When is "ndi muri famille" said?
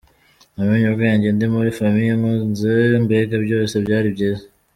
1.31-2.11